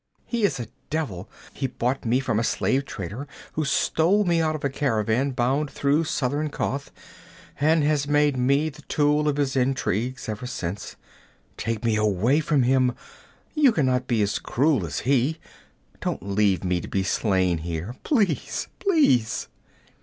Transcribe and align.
'He 0.25 0.43
is 0.45 0.59
a 0.59 0.65
devil 0.89 1.29
he 1.53 1.67
bought 1.67 2.05
me 2.05 2.19
from 2.19 2.39
a 2.39 2.43
slave 2.43 2.85
trader 2.85 3.27
who 3.53 3.63
stole 3.63 4.25
me 4.25 4.41
out 4.41 4.55
of 4.55 4.63
a 4.65 4.69
caravan 4.71 5.29
bound 5.29 5.69
through 5.69 6.05
southern 6.05 6.49
Koth, 6.49 6.89
and 7.59 7.83
has 7.83 8.07
made 8.07 8.35
me 8.35 8.69
the 8.69 8.81
tool 8.81 9.29
of 9.29 9.37
his 9.37 9.55
intrigues 9.55 10.27
ever 10.27 10.47
since. 10.47 10.95
Take 11.55 11.85
me 11.85 11.97
away 11.97 12.39
from 12.39 12.63
him! 12.63 12.95
You 13.53 13.71
can 13.71 13.85
not 13.85 14.07
be 14.07 14.23
as 14.23 14.39
cruel 14.39 14.87
as 14.87 15.01
he. 15.01 15.37
Don't 15.99 16.23
leave 16.27 16.63
me 16.63 16.81
to 16.81 16.87
be 16.87 17.03
slain 17.03 17.59
here! 17.59 17.95
Please! 18.03 18.69
Please!' 18.79 19.49